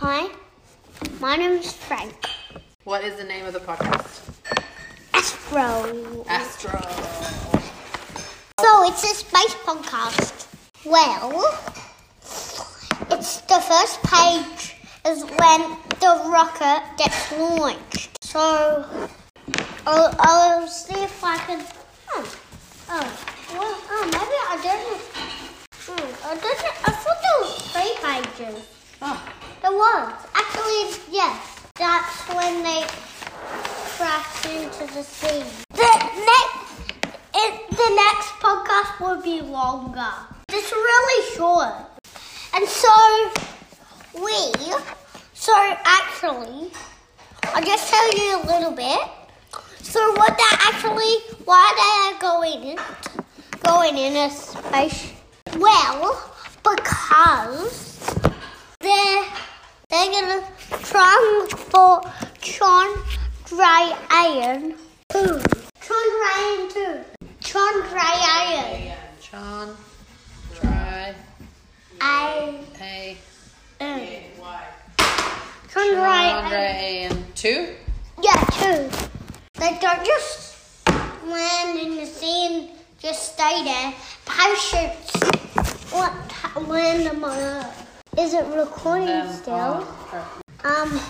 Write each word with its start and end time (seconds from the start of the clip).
Hi, 0.00 0.30
my 1.20 1.36
name 1.36 1.58
is 1.58 1.74
Frank. 1.74 2.14
What 2.84 3.04
is 3.04 3.16
the 3.16 3.24
name 3.24 3.44
of 3.44 3.52
the 3.52 3.60
podcast? 3.60 4.32
Astro. 5.12 6.24
Astro. 6.26 6.80
So 8.60 8.88
it's 8.88 9.04
a 9.04 9.14
space 9.14 9.54
podcast. 9.56 10.46
Well, 10.86 11.44
it's 13.10 13.42
the 13.42 13.60
first 13.60 14.02
page 14.04 14.74
is 15.04 15.22
when 15.36 15.76
the 16.00 16.30
rocket 16.32 16.82
gets 16.96 17.32
launched. 17.32 18.24
So 18.24 18.86
I'll, 19.86 20.14
I'll 20.18 20.66
see 20.66 20.98
if 20.98 21.22
I 21.22 21.36
can. 21.44 21.62
Oh, 22.08 22.38
oh, 22.88 23.18
well, 23.52 23.76
oh 23.90 24.04
maybe 24.06 24.38
I 24.48 24.56
don't. 24.64 25.00
Hmm, 25.84 26.24
I 26.24 26.34
don't. 26.40 26.88
I 26.88 26.90
thought 26.90 27.20
there 27.20 27.38
was 27.42 27.52
three 27.68 28.48
pages. 28.48 28.79
Was 29.80 30.12
actually 30.34 31.00
yes. 31.10 31.40
That's 31.76 32.28
when 32.28 32.62
they 32.62 32.84
crash 33.96 34.44
into 34.44 34.84
the 34.92 35.02
sea. 35.02 35.42
The 35.70 35.92
next, 36.28 37.16
it, 37.34 37.70
the 37.70 37.90
next 37.96 38.28
podcast 38.44 39.00
will 39.00 39.22
be 39.22 39.40
longer. 39.40 40.12
It's 40.50 40.70
really 40.70 41.34
short, 41.34 41.72
and 42.54 42.68
so 42.68 42.92
we. 44.22 44.52
So 45.32 45.54
actually, 45.56 46.70
I'll 47.44 47.64
just 47.64 47.88
tell 47.88 48.12
you 48.12 48.36
a 48.36 48.44
little 48.52 48.72
bit. 48.72 49.00
So 49.80 50.12
what 50.12 50.36
they 50.36 50.56
actually, 50.68 51.16
why 51.46 51.64
they 51.80 51.92
are 52.10 52.20
going 52.20 52.62
in, 52.72 52.78
going 53.62 53.96
in 53.96 54.14
a 54.14 54.30
space? 54.30 55.14
Well, 55.56 56.34
because 56.62 57.99
they're 60.00 60.12
gonna 60.12 60.40
transport 60.82 62.06
Chandrayaan 62.40 63.92
two. 65.12 65.42
Chandrayaan 65.84 66.72
two. 66.72 67.04
Chandrayaan. 67.40 68.96
John. 69.20 69.76
Try. 70.54 71.14
I. 72.00 72.64
A. 72.80 73.16
Chandrayaan. 75.68 76.48
Chandrayaan 76.48 77.16
two. 77.34 77.74
Yeah, 78.22 78.40
two. 78.56 78.88
They 79.60 79.76
don't 79.82 80.04
just 80.06 80.56
land 81.26 81.78
in 81.78 81.96
the 81.96 82.06
sea 82.06 82.46
and 82.46 82.70
just 82.98 83.34
stay 83.34 83.64
there. 83.64 83.92
Parachutes 84.24 85.12
what 85.92 86.12
land 86.66 87.04
them 87.04 87.22
on 87.22 87.36
Earth. 87.36 87.79
Is 88.20 88.34
it 88.34 88.44
recording 88.54 89.06
Them 89.06 89.32
still? 89.32 89.88
Um, 90.62 91.00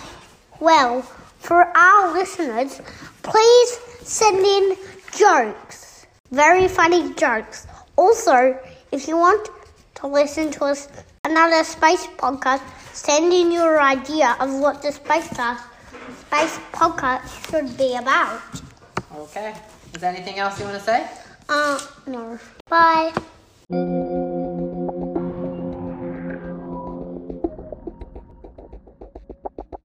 well, 0.60 1.02
for 1.40 1.64
our 1.76 2.12
listeners, 2.14 2.80
please 3.24 3.70
send 4.00 4.38
in 4.38 4.76
jokes. 5.18 6.06
Very 6.30 6.68
funny 6.68 7.12
jokes. 7.14 7.66
Also, 7.96 8.56
if 8.92 9.08
you 9.08 9.16
want 9.16 9.48
to 9.96 10.06
listen 10.06 10.52
to 10.52 10.66
us 10.66 10.88
another 11.24 11.64
space 11.64 12.06
podcast, 12.16 12.62
send 12.94 13.32
in 13.32 13.50
your 13.50 13.82
idea 13.82 14.36
of 14.38 14.54
what 14.60 14.80
the 14.80 14.92
space 14.92 15.26
cast, 15.34 15.64
space 16.20 16.60
podcast 16.70 17.26
should 17.50 17.76
be 17.76 17.96
about. 17.96 18.40
Okay. 19.16 19.52
Is 19.92 20.00
there 20.00 20.14
anything 20.14 20.38
else 20.38 20.60
you 20.60 20.64
want 20.66 20.78
to 20.78 20.84
say? 20.84 21.10
Uh, 21.48 21.80
no. 22.06 22.38
Bye. 22.68 23.12